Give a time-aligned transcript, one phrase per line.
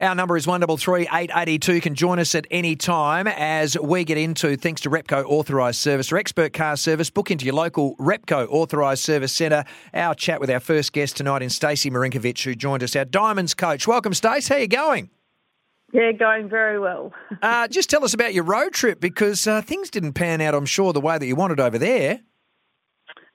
[0.00, 1.80] Our number is 133 882.
[1.80, 6.12] Can join us at any time as we get into, thanks to Repco Authorised Service
[6.12, 7.10] or Expert Car Service.
[7.10, 9.64] Book into your local Repco Authorised Service Centre.
[9.92, 13.54] Our chat with our first guest tonight in Stacey Marinkovich, who joined us, our Diamonds
[13.54, 13.88] coach.
[13.88, 14.46] Welcome, Stace.
[14.46, 15.10] How are you going?
[15.92, 17.12] Yeah, going very well.
[17.42, 20.66] uh, just tell us about your road trip because uh, things didn't pan out, I'm
[20.66, 22.20] sure, the way that you wanted over there.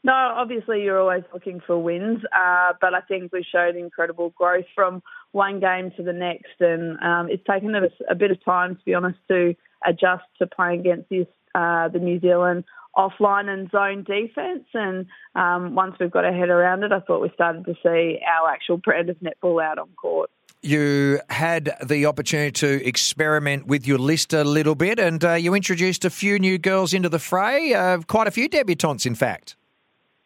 [0.06, 4.66] No, obviously you're always looking for wins, uh, but I think we showed incredible growth
[4.76, 5.02] from
[5.34, 8.82] one game to the next, and um, it's taken us a bit of time, to
[8.86, 12.64] be honest, to adjust to playing against this, uh, the New Zealand
[12.96, 14.66] offline and zone defence.
[14.74, 18.20] And um, once we've got our head around it, I thought we started to see
[18.32, 20.30] our actual brand of netball out on court.
[20.62, 25.54] You had the opportunity to experiment with your list a little bit, and uh, you
[25.56, 27.74] introduced a few new girls into the fray.
[27.74, 29.58] Uh, quite a few debutantes, in fact.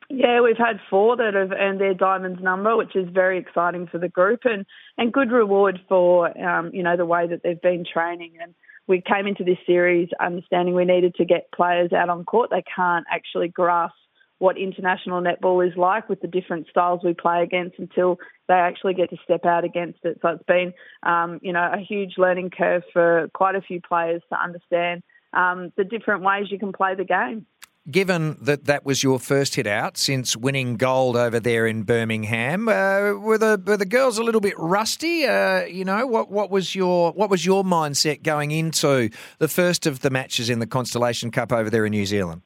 [0.10, 3.98] Yeah, we've had four that have earned their diamonds number, which is very exciting for
[3.98, 4.66] the group and,
[4.98, 8.36] and good reward for um, you know the way that they've been training.
[8.42, 8.54] And
[8.88, 12.52] we came into this series understanding we needed to get players out on court.
[12.52, 13.96] They can't actually grasp
[14.40, 18.94] what international netball is like with the different styles we play against until they actually
[18.94, 20.20] get to step out against it.
[20.22, 24.22] So it's been um, you know a huge learning curve for quite a few players
[24.32, 27.46] to understand um, the different ways you can play the game
[27.90, 32.68] given that that was your first hit out since winning gold over there in Birmingham,
[32.68, 35.26] uh, were the were the girls a little bit rusty?
[35.26, 39.10] Uh, you know, what what was your what was your mindset going into
[39.40, 42.42] the first of the matches in the Constellation Cup over there in New Zealand?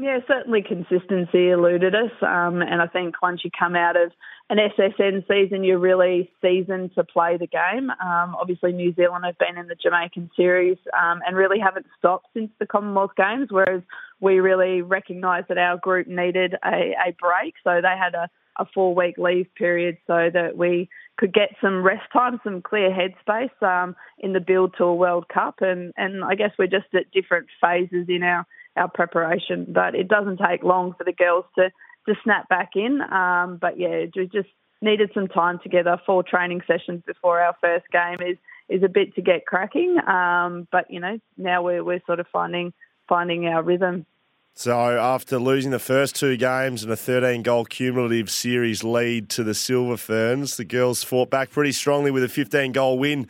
[0.00, 4.12] Yeah, certainly consistency eluded us, um, and I think once you come out of
[4.50, 7.90] an SSN season, you're really seasoned to play the game.
[7.90, 12.28] Um, obviously, New Zealand have been in the Jamaican series um, and really haven't stopped
[12.32, 13.82] since the Commonwealth Games, whereas
[14.20, 17.54] we really recognised that our group needed a, a break.
[17.62, 20.88] So they had a, a four week leave period so that we
[21.18, 25.28] could get some rest time, some clear headspace um, in the build to a World
[25.28, 25.56] Cup.
[25.60, 30.08] And, and I guess we're just at different phases in our, our preparation, but it
[30.08, 31.70] doesn't take long for the girls to
[32.06, 33.00] to snap back in.
[33.00, 34.48] Um, but yeah, we just
[34.80, 36.00] needed some time together.
[36.06, 38.36] Four training sessions before our first game is
[38.68, 39.98] is a bit to get cracking.
[40.06, 42.72] Um, but you know, now we're we're sort of finding
[43.08, 44.06] finding our rhythm.
[44.54, 49.44] So after losing the first two games and a 13 goal cumulative series lead to
[49.44, 53.28] the Silver Ferns, the girls fought back pretty strongly with a 15 goal win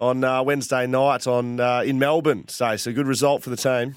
[0.00, 2.46] on uh, Wednesday night on uh, in Melbourne.
[2.46, 3.96] So, so good result for the team.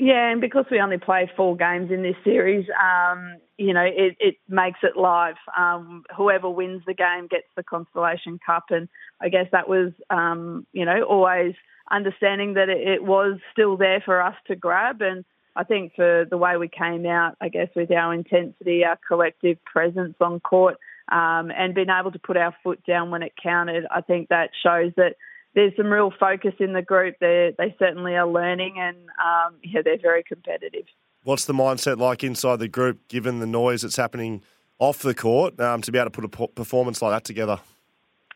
[0.00, 4.16] Yeah, and because we only play four games in this series, um, you know, it,
[4.20, 5.34] it, makes it live.
[5.56, 8.88] Um, whoever wins the game gets the Constellation Cup, and
[9.20, 11.54] I guess that was, um, you know, always
[11.90, 15.02] understanding that it, it, was still there for us to grab.
[15.02, 15.24] And
[15.56, 19.58] I think for the way we came out, I guess with our intensity, our collective
[19.64, 20.76] presence on court,
[21.10, 24.50] um, and being able to put our foot down when it counted, I think that
[24.62, 25.16] shows that
[25.54, 27.16] there's some real focus in the group.
[27.20, 30.84] They they certainly are learning, and um, yeah, they're very competitive.
[31.24, 34.42] What's the mindset like inside the group, given the noise that's happening
[34.78, 37.60] off the court, um, to be able to put a performance like that together?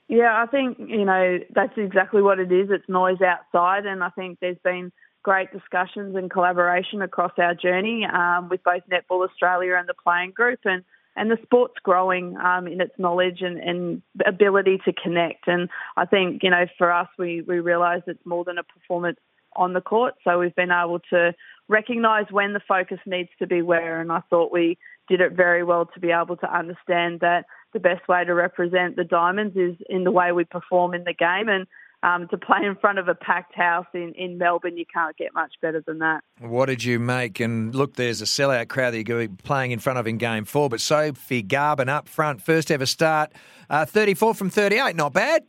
[0.09, 2.69] Yeah, I think you know that's exactly what it is.
[2.71, 4.93] It's noise outside, and I think there's been
[5.23, 10.33] great discussions and collaboration across our journey um, with both Netball Australia and the playing
[10.33, 10.83] group, and
[11.17, 15.47] and the sport's growing um, in its knowledge and, and, ability to connect.
[15.47, 19.19] And I think, you know, for us, we, we realise it's more than a performance
[19.57, 20.15] on the court.
[20.25, 21.35] So we've been able to
[21.69, 24.01] recognise when the focus needs to be where.
[24.01, 24.79] And I thought we
[25.09, 28.97] did it very well to be able to understand that the best way to represent
[28.97, 31.49] the Diamonds is in the way we perform in the game.
[31.49, 31.67] And
[32.03, 35.33] um, to play in front of a packed house in, in Melbourne, you can't get
[35.35, 36.25] much better than that.
[36.41, 37.39] What did you make?
[37.41, 40.07] And look, there's a sellout crowd that you're going to be playing in front of
[40.07, 40.69] in game four.
[40.69, 43.33] But Sophie Garbin up front, first ever start,
[43.71, 45.45] uh, 34 from 38, not bad.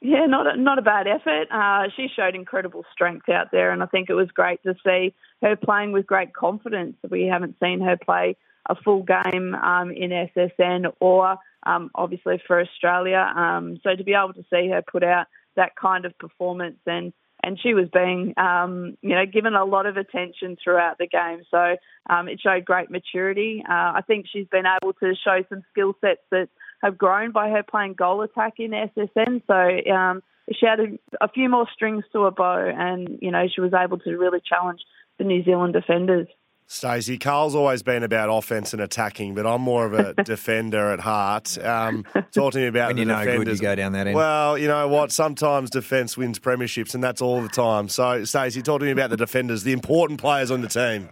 [0.00, 1.48] Yeah, not a, not a bad effort.
[1.50, 5.12] Uh, she showed incredible strength out there, and I think it was great to see
[5.42, 6.96] her playing with great confidence.
[7.08, 8.36] We haven't seen her play
[8.68, 13.32] a full game um, in SSN or um, obviously for Australia.
[13.34, 15.26] Um, so to be able to see her put out
[15.58, 19.86] that kind of performance and and she was being, um, you know, given a lot
[19.86, 21.42] of attention throughout the game.
[21.52, 21.76] So
[22.10, 23.62] um, it showed great maturity.
[23.64, 26.48] Uh, I think she's been able to show some skill sets that
[26.82, 29.42] have grown by her playing goal attack in SSN.
[29.46, 30.22] So um,
[30.52, 33.72] she had a, a few more strings to her bow, and you know, she was
[33.72, 34.80] able to really challenge
[35.18, 36.26] the New Zealand defenders.
[36.70, 41.00] Stacey, Carl's always been about offense and attacking, but I'm more of a defender at
[41.00, 41.56] heart.
[41.64, 43.44] Um, talk to me about when the you know defenders.
[43.44, 44.14] good, you go down that end.
[44.14, 45.10] Well, you know what?
[45.10, 47.88] Sometimes defence wins premierships, and that's all the time.
[47.88, 51.08] So, Stacey, talk to me about the defenders, the important players on the team.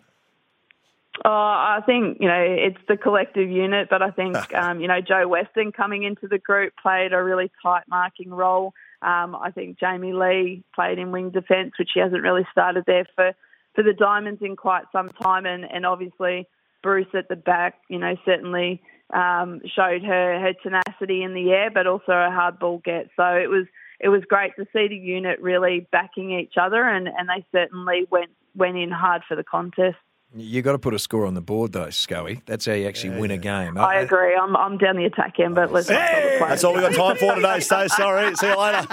[1.25, 5.01] Oh, I think you know it's the collective unit, but I think um, you know
[5.01, 8.75] Jo Weston coming into the group played a really tight marking role.
[9.01, 13.07] Um, I think Jamie Lee played in wing defence, which she hasn't really started there
[13.15, 13.33] for
[13.77, 16.49] for the Diamonds in quite some time, and, and obviously
[16.83, 18.83] Bruce at the back, you know, certainly
[19.15, 23.11] um, showed her her tenacity in the air, but also a hard ball get.
[23.17, 23.67] So it was
[24.01, 28.07] it was great to see the unit really backing each other, and, and they certainly
[28.11, 29.97] went went in hard for the contest.
[30.39, 32.43] You got to put a score on the board, though, Scully.
[32.45, 33.79] That's how you actually yeah, win a game.
[33.79, 34.35] I agree.
[34.35, 36.37] I'm, I'm down the attack end, but let's hey!
[36.39, 37.61] That's all we got time for today.
[37.61, 38.37] Stay sorry.
[38.37, 38.87] See you later.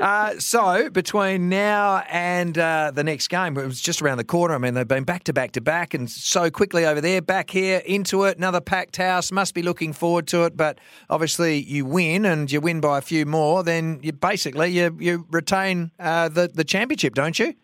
[0.00, 4.54] uh, so between now and uh, the next game, it was just around the corner.
[4.54, 7.50] I mean, they've been back to back to back, and so quickly over there, back
[7.50, 8.38] here into it.
[8.38, 9.30] Another packed house.
[9.30, 10.56] Must be looking forward to it.
[10.56, 10.78] But
[11.10, 13.62] obviously, you win, and you win by a few more.
[13.62, 17.54] Then you basically you you retain uh, the the championship, don't you?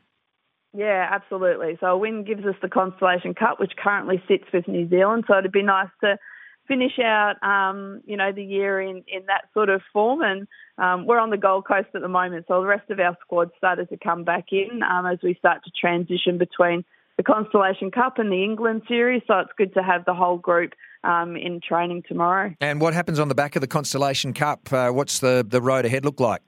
[0.78, 1.76] Yeah, absolutely.
[1.80, 5.24] So a win gives us the Constellation Cup, which currently sits with New Zealand.
[5.26, 6.20] So it'd be nice to
[6.68, 10.20] finish out, um, you know, the year in, in that sort of form.
[10.22, 10.46] And
[10.78, 13.50] um, we're on the Gold Coast at the moment, so the rest of our squad
[13.58, 16.84] started to come back in um, as we start to transition between
[17.16, 19.22] the Constellation Cup and the England series.
[19.26, 22.54] So it's good to have the whole group um, in training tomorrow.
[22.60, 24.72] And what happens on the back of the Constellation Cup?
[24.72, 26.42] Uh, what's the, the road ahead look like?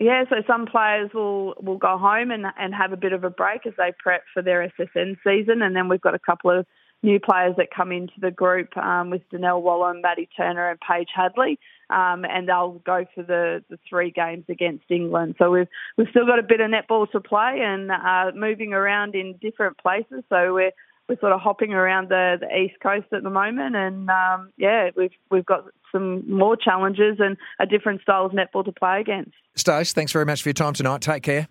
[0.00, 3.30] Yeah, so some players will, will go home and, and have a bit of a
[3.30, 5.62] break as they prep for their SSN season.
[5.62, 6.66] And then we've got a couple of
[7.04, 11.10] new players that come into the group um, with Donnell Wallam, Maddie Turner, and Paige
[11.14, 11.60] Hadley.
[11.90, 15.36] Um, and they'll go for the, the three games against England.
[15.38, 19.14] So we've we've still got a bit of netball to play and uh, moving around
[19.14, 20.24] in different places.
[20.30, 20.72] So we're
[21.08, 24.90] we're sort of hopping around the, the east coast at the moment, and um, yeah,
[24.96, 29.32] we've we've got some more challenges and a different style of netball to play against.
[29.54, 31.00] Stace, thanks very much for your time tonight.
[31.00, 31.48] Take care.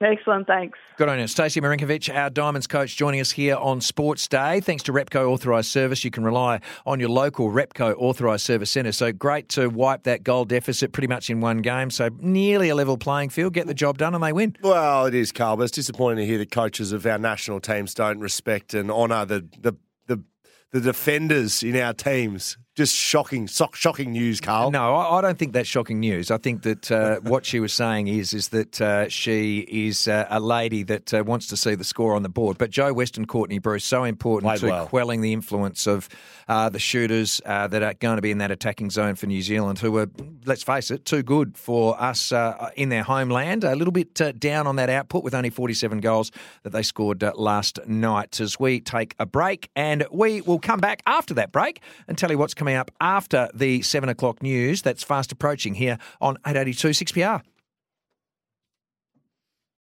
[0.00, 0.78] Excellent, thanks.
[0.96, 1.26] Good on you.
[1.26, 4.60] Stacey Marinkovich, our Diamonds coach, joining us here on Sports Day.
[4.60, 8.92] Thanks to Repco Authorised Service, you can rely on your local Repco Authorised Service Centre.
[8.92, 11.90] So great to wipe that goal deficit pretty much in one game.
[11.90, 13.54] So nearly a level playing field.
[13.54, 14.56] Get the job done and they win.
[14.62, 17.92] Well, it is, Carl, but it's disappointing to hear the coaches of our national teams
[17.92, 20.22] don't respect and honour the, the, the,
[20.70, 24.70] the defenders in our teams just shocking, shocking news, Carl.
[24.70, 26.30] No, I, don't think that's shocking news.
[26.30, 30.28] I think that uh, what she was saying is is that uh, she is uh,
[30.30, 32.56] a lady that uh, wants to see the score on the board.
[32.56, 34.86] But Jo Weston, Courtney Bruce, so important Played to well.
[34.86, 36.08] quelling the influence of
[36.46, 39.42] uh, the shooters uh, that are going to be in that attacking zone for New
[39.42, 40.08] Zealand, who are,
[40.46, 42.32] let's face it, too good for us
[42.76, 43.64] in their homeland.
[43.64, 46.30] A little bit down on that output with only 47 goals
[46.62, 48.40] that they scored last night.
[48.40, 52.30] As we take a break, and we will come back after that break and tell
[52.30, 54.82] you what's coming coming up after the 7 o'clock news.
[54.82, 57.42] That's fast approaching here on 882 6PR.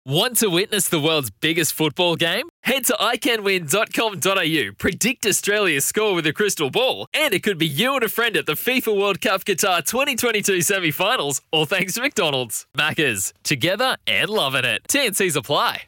[0.06, 2.48] Want to witness the world's biggest football game?
[2.64, 7.96] Head to iCanWin.com.au, predict Australia's score with a crystal ball, and it could be you
[7.96, 12.02] and a friend at the FIFA World Cup Qatar 2022 semi finals, all thanks to
[12.02, 12.66] McDonald's.
[12.76, 14.84] Maccas, together and loving it.
[14.88, 15.84] TNCs apply.